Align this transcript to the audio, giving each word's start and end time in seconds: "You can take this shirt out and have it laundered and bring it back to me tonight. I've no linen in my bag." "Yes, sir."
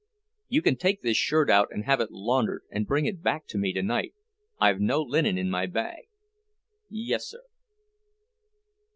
"You 0.47 0.63
can 0.63 0.77
take 0.77 1.03
this 1.03 1.15
shirt 1.15 1.47
out 1.47 1.67
and 1.69 1.85
have 1.85 1.99
it 2.01 2.09
laundered 2.09 2.63
and 2.71 2.87
bring 2.87 3.05
it 3.05 3.21
back 3.21 3.45
to 3.49 3.59
me 3.59 3.71
tonight. 3.71 4.15
I've 4.59 4.79
no 4.79 5.03
linen 5.03 5.37
in 5.37 5.51
my 5.51 5.67
bag." 5.67 6.05
"Yes, 6.89 7.27
sir." 7.29 7.43